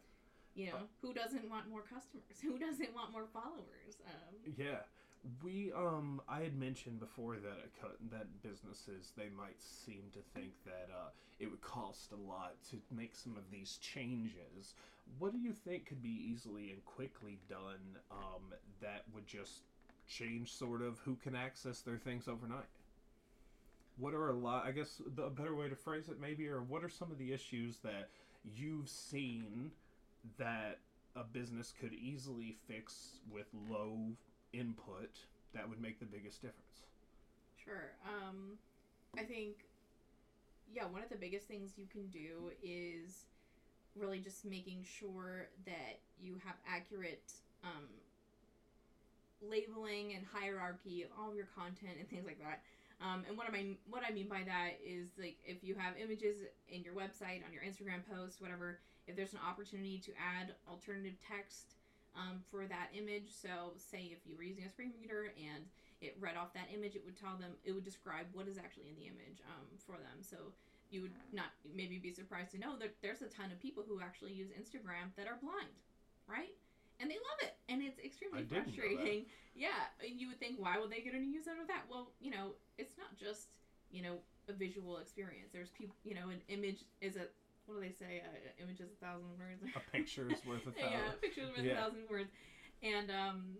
you 0.55 0.67
know, 0.67 0.87
who 1.01 1.13
doesn't 1.13 1.49
want 1.49 1.69
more 1.69 1.81
customers? 1.81 2.37
Who 2.41 2.57
doesn't 2.57 2.93
want 2.93 3.11
more 3.11 3.25
followers? 3.33 3.97
Um, 4.05 4.53
yeah, 4.57 4.79
we 5.43 5.71
um 5.75 6.21
I 6.27 6.41
had 6.41 6.57
mentioned 6.57 6.99
before 6.99 7.37
that 7.37 7.71
that 8.11 8.27
businesses 8.41 9.13
they 9.17 9.29
might 9.35 9.61
seem 9.61 10.03
to 10.13 10.19
think 10.33 10.51
that 10.65 10.89
uh, 10.93 11.09
it 11.39 11.49
would 11.49 11.61
cost 11.61 12.11
a 12.11 12.29
lot 12.29 12.55
to 12.69 12.77
make 12.95 13.15
some 13.15 13.37
of 13.37 13.43
these 13.51 13.77
changes. 13.81 14.75
What 15.19 15.31
do 15.31 15.39
you 15.39 15.53
think 15.53 15.85
could 15.85 16.03
be 16.03 16.27
easily 16.31 16.71
and 16.71 16.83
quickly 16.85 17.39
done 17.49 17.97
um, 18.11 18.53
that 18.81 19.03
would 19.13 19.27
just 19.27 19.61
change 20.07 20.53
sort 20.53 20.81
of 20.81 20.99
who 20.99 21.15
can 21.15 21.35
access 21.35 21.81
their 21.81 21.97
things 21.97 22.27
overnight? 22.27 22.65
What 23.97 24.13
are 24.13 24.29
a 24.29 24.33
lot? 24.33 24.65
I 24.65 24.71
guess 24.71 25.01
the 25.15 25.29
better 25.29 25.55
way 25.55 25.69
to 25.69 25.75
phrase 25.75 26.09
it 26.09 26.19
maybe, 26.19 26.47
or 26.47 26.61
what 26.61 26.83
are 26.83 26.89
some 26.89 27.11
of 27.11 27.17
the 27.17 27.31
issues 27.31 27.77
that 27.83 28.09
you've 28.43 28.89
seen 28.89 29.71
that 30.37 30.79
a 31.15 31.23
business 31.23 31.73
could 31.79 31.93
easily 31.93 32.55
fix 32.67 33.19
with 33.31 33.47
low 33.53 34.13
input 34.51 35.19
that 35.53 35.67
would 35.67 35.81
make 35.81 35.99
the 35.99 36.05
biggest 36.05 36.41
difference? 36.41 36.85
Sure. 37.63 37.91
Um, 38.05 38.57
I 39.17 39.23
think, 39.23 39.65
yeah, 40.73 40.85
one 40.85 41.03
of 41.03 41.09
the 41.09 41.15
biggest 41.15 41.47
things 41.47 41.73
you 41.77 41.85
can 41.91 42.07
do 42.07 42.51
is 42.63 43.25
really 43.95 44.19
just 44.19 44.43
making 44.43 44.83
sure 44.83 45.49
that 45.65 45.99
you 46.19 46.39
have 46.43 46.55
accurate 46.67 47.33
um, 47.63 47.85
labeling 49.41 50.13
and 50.13 50.25
hierarchy 50.25 51.03
of 51.03 51.09
all 51.17 51.29
of 51.29 51.35
your 51.35 51.47
content 51.55 51.93
and 51.99 52.09
things 52.09 52.25
like 52.25 52.39
that. 52.39 52.61
Um, 53.03 53.27
and 53.27 53.35
what 53.37 53.47
I 53.47 53.51
mean, 53.51 53.75
what 53.91 54.01
I 54.07 54.15
mean 54.15 54.31
by 54.31 54.47
that 54.47 54.79
is 54.79 55.11
like 55.19 55.35
if 55.43 55.59
you 55.63 55.75
have 55.75 55.99
images 55.99 56.37
in 56.71 56.83
your 56.83 56.95
website, 56.95 57.43
on 57.43 57.51
your 57.51 57.61
Instagram 57.61 57.99
post, 58.07 58.39
whatever, 58.39 58.79
if 59.07 59.15
there's 59.15 59.33
an 59.33 59.43
opportunity 59.43 59.99
to 60.07 60.11
add 60.15 60.55
alternative 60.71 61.19
text 61.19 61.75
um, 62.15 62.39
for 62.49 62.63
that 62.65 62.95
image. 62.95 63.27
So, 63.27 63.75
say 63.75 64.15
if 64.15 64.23
you 64.23 64.37
were 64.37 64.47
using 64.47 64.63
a 64.63 64.69
screen 64.69 64.93
reader 64.95 65.35
and 65.35 65.67
it 65.99 66.15
read 66.19 66.37
off 66.37 66.53
that 66.53 66.71
image, 66.71 66.95
it 66.95 67.03
would 67.03 67.19
tell 67.19 67.35
them, 67.35 67.51
it 67.63 67.71
would 67.71 67.83
describe 67.83 68.27
what 68.31 68.47
is 68.47 68.57
actually 68.57 68.87
in 68.87 68.95
the 68.95 69.07
image 69.07 69.43
um, 69.51 69.67
for 69.83 69.99
them. 69.99 70.23
So 70.23 70.55
you 70.91 71.01
would 71.01 71.15
not 71.31 71.51
maybe 71.75 71.97
be 71.97 72.11
surprised 72.11 72.51
to 72.51 72.59
know 72.59 72.77
that 72.77 72.95
there's 73.01 73.23
a 73.23 73.31
ton 73.31 73.51
of 73.51 73.59
people 73.59 73.83
who 73.87 73.99
actually 73.99 74.31
use 74.31 74.51
Instagram 74.51 75.15
that 75.17 75.27
are 75.27 75.39
blind, 75.41 75.73
right? 76.27 76.53
And 77.03 77.11
they 77.11 77.19
love 77.19 77.39
it, 77.43 77.59
and 77.67 77.83
it's 77.83 77.99
extremely 77.99 78.47
frustrating. 78.47 79.27
Yeah, 79.59 79.75
you 79.99 80.31
would 80.31 80.39
think, 80.39 80.55
why 80.55 80.79
would 80.79 80.87
they 80.89 81.03
get 81.03 81.11
any 81.13 81.27
use 81.27 81.51
out 81.51 81.59
of 81.59 81.67
that? 81.67 81.83
Well, 81.91 82.15
you 82.23 82.31
know, 82.31 82.55
it's 82.79 82.95
not 82.95 83.11
just 83.19 83.51
you 83.91 83.99
know 84.01 84.23
a 84.47 84.53
visual 84.55 84.97
experience. 85.03 85.51
There's 85.51 85.67
people, 85.75 85.95
you 86.07 86.15
know, 86.15 86.31
an 86.31 86.39
image 86.47 86.87
is 87.03 87.17
a 87.19 87.27
what 87.67 87.75
do 87.75 87.81
they 87.83 87.91
say? 87.91 88.23
Uh, 88.23 88.31
an 88.55 88.55
image 88.63 88.79
is 88.79 88.87
a 88.95 88.99
thousand 89.03 89.35
words. 89.35 89.59
A 89.75 89.83
picture 89.91 90.31
is 90.31 90.39
worth 90.47 90.63
a 90.63 90.71
thousand. 90.79 90.95
yeah, 90.95 91.11
a 91.11 91.19
picture 91.19 91.43
is 91.43 91.51
worth 91.51 91.67
Yeah. 91.67 91.75
a 91.75 91.81
thousand 91.83 92.07
words. 92.07 92.31
And 92.81 93.11
um, 93.11 93.59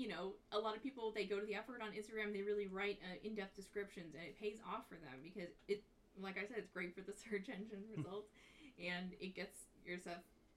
you 0.00 0.08
know, 0.08 0.32
a 0.52 0.58
lot 0.58 0.72
of 0.74 0.80
people 0.82 1.12
they 1.12 1.28
go 1.28 1.36
to 1.38 1.44
the 1.44 1.54
effort 1.60 1.84
on 1.84 1.92
Instagram. 1.92 2.32
They 2.32 2.40
really 2.40 2.68
write 2.72 3.04
uh, 3.04 3.20
in-depth 3.20 3.52
descriptions, 3.54 4.16
and 4.16 4.24
it 4.24 4.40
pays 4.40 4.64
off 4.64 4.88
for 4.88 4.96
them 4.96 5.20
because 5.20 5.52
it, 5.68 5.84
like 6.16 6.40
I 6.40 6.48
said, 6.48 6.56
it's 6.56 6.72
great 6.72 6.96
for 6.96 7.04
the 7.04 7.12
search 7.28 7.52
engine 7.52 7.84
results, 7.92 8.32
and 8.80 9.12
it 9.20 9.36
gets 9.36 9.68
your 9.84 10.00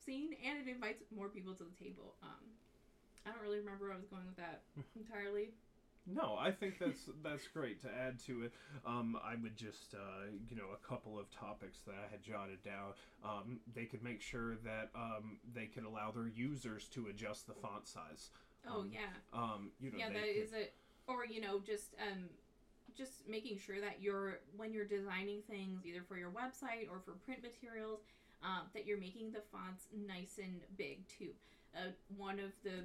seen, 0.05 0.35
and 0.45 0.67
it 0.67 0.71
invites 0.71 1.03
more 1.15 1.29
people 1.29 1.53
to 1.55 1.63
the 1.63 1.83
table. 1.83 2.15
Um, 2.23 2.51
I 3.25 3.31
don't 3.31 3.41
really 3.41 3.59
remember 3.59 3.85
where 3.85 3.93
I 3.93 3.97
was 3.97 4.07
going 4.07 4.25
with 4.25 4.37
that 4.37 4.63
entirely. 4.95 5.51
No, 6.07 6.35
I 6.39 6.49
think 6.49 6.79
that's 6.79 7.09
that's 7.23 7.47
great 7.47 7.79
to 7.83 7.87
add 7.87 8.17
to 8.25 8.41
it. 8.43 8.53
Um, 8.87 9.15
I 9.23 9.35
would 9.35 9.55
just, 9.55 9.93
uh, 9.93 10.31
you 10.49 10.55
know, 10.55 10.69
a 10.73 10.87
couple 10.87 11.19
of 11.19 11.29
topics 11.29 11.77
that 11.85 11.93
I 11.93 12.09
had 12.09 12.23
jotted 12.23 12.63
down. 12.63 12.93
Um, 13.23 13.59
they 13.75 13.85
could 13.85 14.01
make 14.01 14.19
sure 14.19 14.55
that 14.65 14.89
um, 14.95 15.37
they 15.53 15.67
could 15.67 15.83
allow 15.83 16.09
their 16.09 16.27
users 16.27 16.87
to 16.89 17.07
adjust 17.07 17.45
the 17.45 17.53
font 17.53 17.87
size. 17.87 18.31
Oh 18.67 18.79
Um, 18.81 18.89
yeah. 18.91 18.99
Um, 19.31 19.71
you 19.79 19.91
know, 19.91 19.97
yeah 19.99 20.09
that 20.09 20.23
could- 20.25 20.35
is 20.41 20.53
it 20.53 20.73
or 21.07 21.25
you 21.25 21.41
know 21.41 21.59
just 21.59 21.93
um 22.01 22.29
just 22.95 23.27
making 23.27 23.57
sure 23.57 23.79
that 23.79 24.01
you're 24.01 24.39
when 24.57 24.73
you're 24.73 24.85
designing 24.85 25.41
things 25.43 25.85
either 25.85 26.01
for 26.07 26.17
your 26.17 26.31
website 26.31 26.89
or 26.89 26.99
for 26.99 27.13
print 27.25 27.41
materials 27.43 28.01
um, 28.43 28.67
that 28.73 28.85
you're 28.85 28.99
making 28.99 29.31
the 29.31 29.41
fonts 29.51 29.87
nice 30.07 30.37
and 30.37 30.61
big 30.77 31.07
too. 31.07 31.31
Uh, 31.75 31.91
one 32.17 32.39
of 32.39 32.51
the 32.63 32.83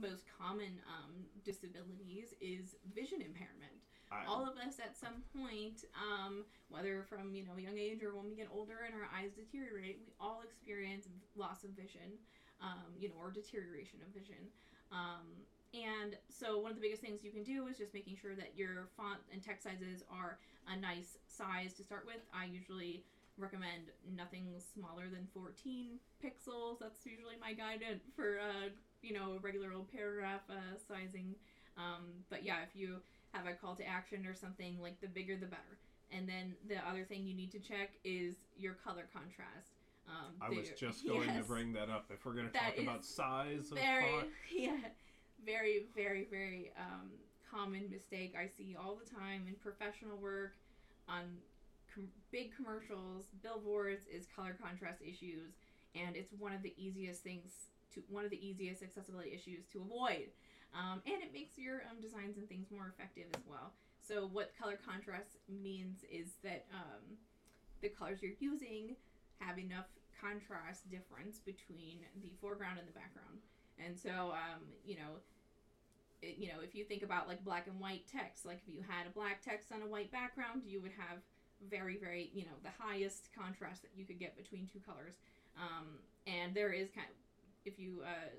most 0.00 0.24
common 0.38 0.78
um, 0.86 1.12
disabilities 1.44 2.34
is 2.40 2.76
vision 2.94 3.20
impairment. 3.20 3.74
I- 4.10 4.24
all 4.26 4.48
of 4.48 4.56
us 4.56 4.78
at 4.80 4.96
some 4.96 5.20
point 5.36 5.84
um, 5.92 6.44
whether 6.70 7.02
from 7.08 7.34
you 7.34 7.44
know 7.44 7.52
a 7.58 7.60
young 7.60 7.76
age 7.76 8.02
or 8.02 8.14
when 8.16 8.28
we 8.30 8.36
get 8.36 8.48
older 8.54 8.86
and 8.86 8.94
our 8.94 9.08
eyes 9.12 9.32
deteriorate 9.36 9.98
we 10.00 10.12
all 10.18 10.40
experience 10.42 11.06
loss 11.36 11.62
of 11.64 11.70
vision 11.70 12.16
um, 12.62 12.88
you 12.98 13.08
know 13.08 13.16
or 13.20 13.30
deterioration 13.30 13.98
of 14.00 14.08
vision. 14.14 14.48
Um, 14.92 15.44
and 15.74 16.16
so 16.30 16.58
one 16.58 16.70
of 16.70 16.76
the 16.76 16.80
biggest 16.80 17.02
things 17.02 17.22
you 17.22 17.30
can 17.30 17.42
do 17.44 17.66
is 17.66 17.76
just 17.76 17.92
making 17.92 18.16
sure 18.16 18.34
that 18.34 18.56
your 18.56 18.88
font 18.96 19.20
and 19.32 19.42
text 19.42 19.64
sizes 19.64 20.02
are 20.10 20.38
a 20.72 20.76
nice 20.80 21.18
size 21.26 21.74
to 21.74 21.84
start 21.84 22.06
with. 22.06 22.24
I 22.32 22.46
usually 22.46 23.04
recommend 23.38 23.90
nothing 24.16 24.46
smaller 24.74 25.04
than 25.08 25.26
14 25.34 25.98
pixels. 26.24 26.78
That's 26.80 27.04
usually 27.06 27.36
my 27.40 27.52
guidance 27.52 28.04
for 28.14 28.38
uh, 28.38 28.68
you 29.02 29.14
know 29.14 29.36
a 29.36 29.38
regular 29.38 29.72
old 29.72 29.90
paragraph 29.92 30.42
uh, 30.50 30.76
sizing. 30.86 31.34
Um, 31.76 32.24
but 32.28 32.44
yeah 32.44 32.56
if 32.62 32.74
you 32.74 32.96
have 33.32 33.46
a 33.46 33.52
call 33.52 33.76
to 33.76 33.86
action 33.86 34.26
or 34.26 34.34
something 34.34 34.78
like 34.80 35.00
the 35.00 35.08
bigger 35.08 35.36
the 35.36 35.46
better. 35.46 35.78
And 36.10 36.26
then 36.26 36.54
the 36.66 36.76
other 36.88 37.04
thing 37.04 37.26
you 37.26 37.34
need 37.34 37.52
to 37.52 37.58
check 37.58 37.90
is 38.02 38.36
your 38.56 38.72
color 38.72 39.06
contrast. 39.12 39.72
Um, 40.08 40.32
I 40.40 40.48
was 40.48 40.70
just 40.78 41.06
going 41.06 41.28
yes. 41.28 41.36
to 41.36 41.44
bring 41.44 41.74
that 41.74 41.90
up. 41.90 42.06
If 42.10 42.24
we're 42.24 42.32
going 42.32 42.48
to 42.48 42.52
talk 42.52 42.78
about 42.78 43.04
size 43.04 43.70
of 43.70 43.78
very 43.78 44.10
font, 44.10 44.28
yeah 44.56 44.78
very 45.44 45.86
very 45.94 46.26
very 46.30 46.72
um, 46.78 47.10
common 47.50 47.88
mistake 47.90 48.34
i 48.38 48.46
see 48.46 48.76
all 48.78 48.96
the 48.96 49.08
time 49.08 49.44
in 49.46 49.54
professional 49.54 50.16
work 50.16 50.52
on 51.08 51.24
com- 51.92 52.08
big 52.30 52.54
commercials 52.54 53.26
billboards 53.42 54.06
is 54.06 54.26
color 54.34 54.56
contrast 54.60 55.00
issues 55.02 55.54
and 55.94 56.16
it's 56.16 56.32
one 56.38 56.52
of 56.52 56.62
the 56.62 56.74
easiest 56.76 57.22
things 57.22 57.70
to 57.94 58.02
one 58.08 58.24
of 58.24 58.30
the 58.30 58.46
easiest 58.46 58.82
accessibility 58.82 59.32
issues 59.32 59.64
to 59.72 59.80
avoid. 59.80 60.28
Um, 60.74 61.00
and 61.06 61.22
it 61.22 61.32
makes 61.32 61.56
your 61.56 61.82
um, 61.88 62.00
designs 62.00 62.36
and 62.36 62.48
things 62.48 62.66
more 62.70 62.92
effective 62.92 63.24
as 63.34 63.42
well. 63.48 63.72
So 64.00 64.28
what 64.32 64.52
color 64.60 64.78
contrast 64.78 65.36
means 65.48 66.04
is 66.10 66.36
that 66.44 66.66
um, 66.74 67.16
the 67.80 67.88
colors 67.88 68.18
you're 68.22 68.36
using 68.38 68.96
have 69.40 69.58
enough 69.58 69.86
contrast 70.20 70.90
difference 70.90 71.38
between 71.38 72.00
the 72.20 72.32
foreground 72.40 72.78
and 72.78 72.88
the 72.88 72.92
background. 72.92 73.40
And 73.78 73.96
so, 73.96 74.34
um, 74.34 74.66
you 74.84 74.96
know, 74.96 75.22
it, 76.20 76.36
you 76.36 76.48
know, 76.48 76.60
if 76.62 76.74
you 76.74 76.84
think 76.84 77.02
about 77.02 77.28
like 77.28 77.44
black 77.44 77.66
and 77.66 77.78
white 77.78 78.04
text, 78.10 78.44
like 78.44 78.60
if 78.66 78.68
you 78.68 78.82
had 78.82 79.06
a 79.06 79.10
black 79.10 79.40
text 79.42 79.70
on 79.72 79.82
a 79.82 79.86
white 79.86 80.10
background, 80.10 80.62
you 80.66 80.82
would 80.82 80.92
have 80.98 81.18
very, 81.68 81.96
very, 81.96 82.30
you 82.32 82.44
know, 82.44 82.56
the 82.62 82.70
highest 82.78 83.28
contrast 83.36 83.82
that 83.82 83.90
you 83.96 84.04
could 84.04 84.18
get 84.18 84.36
between 84.36 84.68
two 84.72 84.80
colors. 84.80 85.14
Um, 85.56 85.98
and 86.26 86.54
there 86.54 86.72
is 86.72 86.90
kind 86.90 87.06
of, 87.08 87.16
if 87.64 87.78
you, 87.78 88.02
uh, 88.04 88.30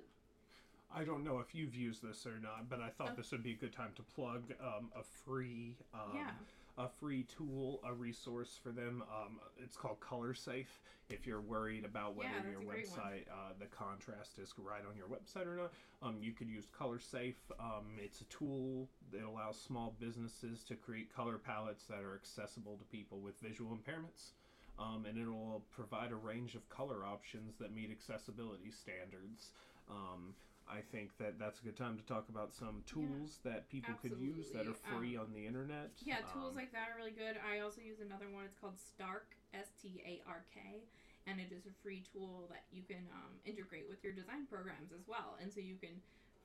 I 0.95 1.03
don't 1.03 1.23
know 1.23 1.39
if 1.39 1.53
you've 1.53 1.75
used 1.75 2.01
this 2.01 2.25
or 2.25 2.39
not, 2.39 2.69
but 2.69 2.79
I 2.81 2.89
thought 2.89 3.11
Oh. 3.11 3.15
this 3.15 3.31
would 3.31 3.43
be 3.43 3.51
a 3.53 3.57
good 3.57 3.73
time 3.73 3.93
to 3.95 4.03
plug 4.03 4.53
um, 4.61 4.91
a 4.95 5.03
free 5.03 5.77
um, 5.93 6.15
yeah, 6.15 6.31
a 6.79 6.87
free 6.87 7.23
tool, 7.23 7.81
a 7.85 7.93
resource 7.93 8.57
for 8.63 8.71
them. 8.71 9.03
Um, 9.13 9.39
it's 9.61 9.75
called 9.75 9.99
Color 9.99 10.33
Safe. 10.33 10.81
If 11.09 11.27
you're 11.27 11.41
worried 11.41 11.83
about 11.83 12.15
whether 12.15 12.29
Yeah, 12.29 12.51
your 12.51 12.61
a 12.61 12.65
great 12.65 12.89
one. 12.89 12.99
website, 12.99 13.27
uh, 13.27 13.51
the 13.59 13.65
contrast 13.65 14.39
is 14.39 14.53
right 14.57 14.83
on 14.89 14.95
your 14.95 15.07
website 15.07 15.45
or 15.45 15.55
not, 15.57 15.73
um, 16.01 16.17
you 16.21 16.31
could 16.31 16.47
use 16.47 16.67
Color 16.71 16.99
Safe. 16.99 17.35
Um, 17.59 17.97
it's 18.01 18.21
a 18.21 18.25
tool 18.25 18.87
that 19.11 19.23
allows 19.23 19.59
small 19.59 19.95
businesses 19.99 20.63
to 20.65 20.75
create 20.75 21.13
color 21.13 21.37
palettes 21.37 21.83
that 21.87 21.99
are 22.01 22.15
accessible 22.15 22.77
to 22.77 22.85
people 22.85 23.19
with 23.19 23.37
visual 23.41 23.77
impairments. 23.77 24.31
Um, 24.77 25.05
and 25.05 25.17
it'll 25.17 25.65
provide 25.75 26.11
a 26.11 26.15
range 26.15 26.55
of 26.55 26.69
color 26.69 27.05
options 27.05 27.57
that 27.57 27.75
meet 27.75 27.91
accessibility 27.91 28.71
standards. 28.71 29.51
Um, 29.89 30.33
I 30.69 30.81
think 30.93 31.17
that 31.17 31.39
that's 31.41 31.59
a 31.59 31.63
good 31.65 31.75
time 31.75 31.97
to 31.97 32.05
talk 32.05 32.29
about 32.29 32.53
some 32.53 32.83
tools 32.85 33.39
that 33.43 33.69
people 33.69 33.93
could 34.01 34.13
use 34.21 34.53
that 34.53 34.69
are 34.69 34.77
Absolutely. 34.77 34.97
free 35.01 35.17
on 35.17 35.33
the 35.33 35.45
internet. 35.47 35.89
yeah, 36.05 36.21
tools 36.31 36.53
Um, 36.53 36.61
like 36.61 36.71
that 36.71 36.89
are 36.93 36.95
really 36.95 37.11
good. 37.11 37.37
I 37.41 37.59
also 37.59 37.81
use 37.81 37.99
another 37.99 38.29
one. 38.29 38.45
It's 38.45 38.55
called 38.55 38.77
Stark, 38.77 39.33
S 39.53 39.73
T 39.81 40.01
A 40.05 40.21
R 40.29 40.45
K, 40.53 40.85
and 41.25 41.39
it 41.41 41.51
is 41.51 41.65
a 41.65 41.73
free 41.81 42.03
tool 42.13 42.45
that 42.53 42.65
you 42.71 42.83
can 42.83 43.01
um, 43.11 43.33
integrate 43.45 43.89
with 43.89 44.03
your 44.03 44.13
design 44.13 44.45
programs 44.45 44.91
as 44.93 45.07
well. 45.07 45.37
And 45.41 45.51
so 45.51 45.59
you 45.59 45.75
can, 45.75 46.01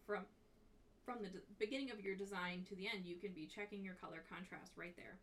from 0.06 0.24
from 1.04 1.20
the 1.20 1.28
de- 1.28 1.44
beginning 1.58 1.90
of 1.90 2.00
your 2.00 2.16
design 2.16 2.64
to 2.70 2.74
the 2.74 2.88
end, 2.88 3.04
you 3.04 3.16
can 3.16 3.32
be 3.32 3.44
checking 3.46 3.84
your 3.84 3.94
color 3.94 4.24
contrast 4.24 4.72
right 4.74 4.96
there, 4.96 5.20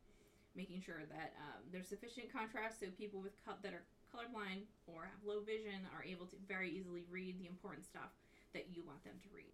making 0.55 0.79
sure 0.79 1.01
that 1.09 1.33
um, 1.41 1.65
there's 1.71 1.87
sufficient 1.89 2.31
contrast 2.31 2.79
so 2.79 2.85
people 2.93 3.19
with 3.19 3.33
co- 3.43 3.57
that 3.63 3.73
are 3.73 3.81
colorblind 4.13 4.69
or 4.85 5.09
have 5.09 5.23
low 5.25 5.41
vision 5.41 5.87
are 5.95 6.03
able 6.03 6.27
to 6.27 6.35
very 6.47 6.69
easily 6.69 7.01
read 7.09 7.39
the 7.39 7.47
important 7.47 7.83
stuff 7.85 8.11
that 8.53 8.65
you 8.73 8.83
want 8.85 9.03
them 9.03 9.15
to 9.23 9.29
read. 9.35 9.53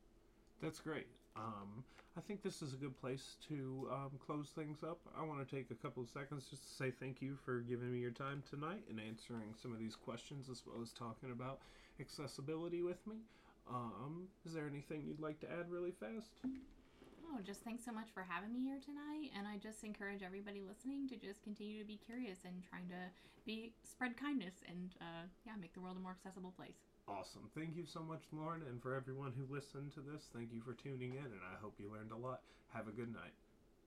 That's 0.61 0.79
great. 0.79 1.07
Um, 1.35 1.83
I 2.17 2.21
think 2.21 2.41
this 2.41 2.63
is 2.63 2.73
a 2.73 2.77
good 2.77 2.99
place 2.99 3.35
to 3.47 3.87
um, 3.91 4.11
close 4.25 4.49
things 4.49 4.81
up. 4.81 4.97
I 5.17 5.23
want 5.23 5.47
to 5.47 5.55
take 5.55 5.69
a 5.69 5.75
couple 5.75 6.01
of 6.01 6.09
seconds 6.09 6.47
just 6.49 6.63
to 6.63 6.69
say 6.69 6.91
thank 6.91 7.21
you 7.21 7.37
for 7.45 7.59
giving 7.59 7.91
me 7.93 7.99
your 7.99 8.11
time 8.11 8.41
tonight 8.49 8.81
and 8.89 8.99
answering 8.99 9.53
some 9.61 9.71
of 9.71 9.77
these 9.77 9.95
questions 9.95 10.49
as 10.49 10.63
well 10.65 10.81
as 10.81 10.91
talking 10.91 11.31
about 11.31 11.59
accessibility 11.99 12.81
with 12.81 13.05
me. 13.05 13.17
Um, 13.69 14.27
is 14.45 14.53
there 14.53 14.65
anything 14.65 15.03
you'd 15.05 15.19
like 15.19 15.39
to 15.41 15.47
add 15.51 15.69
really 15.69 15.91
fast? 15.91 16.31
Oh, 17.29 17.39
just 17.45 17.61
thanks 17.61 17.85
so 17.85 17.91
much 17.91 18.07
for 18.13 18.25
having 18.27 18.51
me 18.51 18.61
here 18.63 18.79
tonight. 18.83 19.29
And 19.37 19.45
I 19.45 19.57
just 19.57 19.83
encourage 19.83 20.23
everybody 20.23 20.63
listening 20.65 21.07
to 21.09 21.17
just 21.17 21.43
continue 21.43 21.77
to 21.79 21.85
be 21.85 21.99
curious 22.03 22.39
and 22.45 22.63
trying 22.67 22.87
to 22.89 23.11
be 23.45 23.73
spread 23.83 24.17
kindness 24.17 24.55
and 24.67 24.95
uh, 25.01 25.27
yeah, 25.45 25.53
make 25.59 25.73
the 25.73 25.81
world 25.81 25.97
a 25.97 25.99
more 25.99 26.15
accessible 26.17 26.53
place. 26.55 26.81
Awesome. 27.07 27.49
Thank 27.55 27.75
you 27.75 27.85
so 27.85 28.01
much, 28.01 28.23
Lauren. 28.31 28.63
And 28.67 28.81
for 28.81 28.93
everyone 28.93 29.31
who 29.31 29.53
listened 29.53 29.93
to 29.93 30.01
this, 30.01 30.27
thank 30.33 30.51
you 30.51 30.61
for 30.61 30.73
tuning 30.73 31.13
in, 31.13 31.25
and 31.25 31.41
I 31.41 31.55
hope 31.61 31.79
you 31.79 31.89
learned 31.91 32.11
a 32.11 32.17
lot. 32.17 32.41
Have 32.73 32.87
a 32.87 32.91
good 32.91 33.13
night. 33.13 33.33